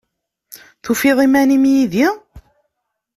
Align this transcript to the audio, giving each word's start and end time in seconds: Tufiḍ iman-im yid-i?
Tufiḍ 0.83 1.17
iman-im 1.25 1.63
yid-i? 1.73 2.07